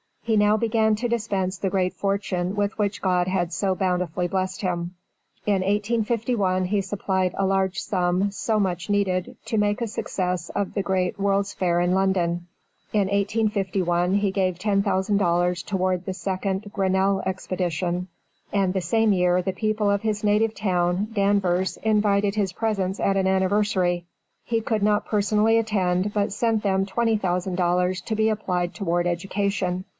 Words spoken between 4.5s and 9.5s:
him. In 1851 he supplied a large sum, so much needed,